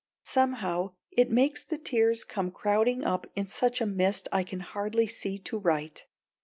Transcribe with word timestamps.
Somehow 0.25 0.95
it 1.11 1.29
makes 1.29 1.63
the 1.63 1.77
tears 1.77 2.23
come 2.23 2.49
crowding 2.49 3.03
up 3.05 3.27
in 3.35 3.45
such 3.45 3.81
a 3.81 3.85
mist 3.85 4.27
I 4.31 4.41
can 4.41 4.61
hardly 4.61 5.05
see 5.05 5.37
to 5.37 5.59
write. 5.59 6.07